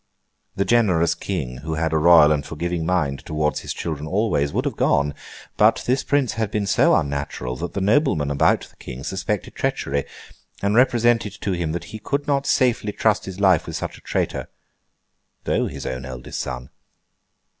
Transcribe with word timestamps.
The 0.55 0.65
generous 0.65 1.13
King, 1.13 1.57
who 1.57 1.75
had 1.75 1.93
a 1.93 1.97
royal 1.99 2.31
and 2.31 2.43
forgiving 2.43 2.87
mind 2.87 3.23
towards 3.23 3.59
his 3.59 3.71
children 3.71 4.07
always, 4.07 4.51
would 4.51 4.65
have 4.65 4.75
gone; 4.75 5.13
but 5.57 5.83
this 5.85 6.03
Prince 6.03 6.31
had 6.33 6.49
been 6.49 6.65
so 6.65 6.95
unnatural, 6.95 7.55
that 7.57 7.73
the 7.73 7.81
noblemen 7.81 8.31
about 8.31 8.61
the 8.61 8.75
King 8.77 9.03
suspected 9.03 9.53
treachery, 9.53 10.05
and 10.59 10.73
represented 10.73 11.33
to 11.41 11.51
him 11.51 11.71
that 11.73 11.83
he 11.93 11.99
could 11.99 12.25
not 12.25 12.47
safely 12.47 12.91
trust 12.91 13.25
his 13.25 13.39
life 13.39 13.67
with 13.67 13.75
such 13.75 13.99
a 13.99 14.01
traitor, 14.01 14.49
though 15.43 15.67
his 15.67 15.85
own 15.85 16.03
eldest 16.03 16.39
son. 16.39 16.71